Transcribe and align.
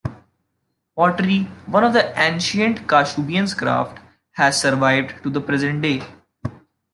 Pottery, 0.95 1.41
one 1.67 1.83
of 1.83 1.93
the 1.93 2.11
ancient 2.19 2.87
Kashubians 2.87 3.55
crafts, 3.55 4.01
has 4.31 4.59
survived 4.59 5.21
to 5.21 5.29
the 5.29 5.39
present 5.41 5.83
day. 5.83 6.01